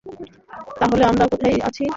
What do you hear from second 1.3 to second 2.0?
কোথায় আছি?